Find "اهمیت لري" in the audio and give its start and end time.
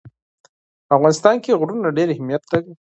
2.11-2.71